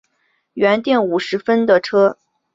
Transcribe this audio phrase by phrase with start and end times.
[0.55, 2.17] 原订五十分的车